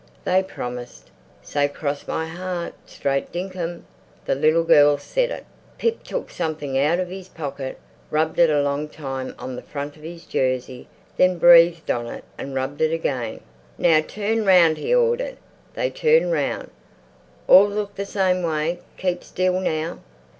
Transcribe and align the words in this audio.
They 0.23 0.41
promised. 0.41 1.11
"Say, 1.43 1.67
cross 1.67 2.07
my 2.07 2.25
heart 2.25 2.73
straight 2.87 3.31
dinkum." 3.31 3.85
The 4.25 4.33
little 4.33 4.63
girls 4.63 5.03
said 5.03 5.29
it. 5.29 5.45
Pip 5.77 6.03
took 6.03 6.31
something 6.31 6.75
out 6.75 6.97
of 6.99 7.09
his 7.09 7.27
pocket, 7.27 7.77
rubbed 8.09 8.39
it 8.39 8.49
a 8.49 8.63
long 8.63 8.89
time 8.89 9.35
on 9.37 9.55
the 9.55 9.61
front 9.61 9.97
of 9.97 10.01
his 10.01 10.25
jersey, 10.25 10.87
then 11.17 11.37
breathed 11.37 11.91
on 11.91 12.07
it 12.07 12.23
and 12.35 12.55
rubbed 12.55 12.81
it 12.81 12.91
again. 12.91 13.41
"Now 13.77 14.01
turn 14.01 14.43
round!" 14.43 14.79
he 14.79 14.91
ordered. 14.91 15.37
They 15.75 15.91
turned 15.91 16.31
round. 16.31 16.71
"All 17.47 17.67
look 17.67 17.93
the 17.93 18.07
same 18.07 18.41
way! 18.41 18.79
Keep 18.97 19.23
still! 19.23 19.59
Now!" 19.59 19.99